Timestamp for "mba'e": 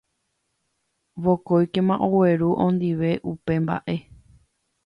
3.63-3.95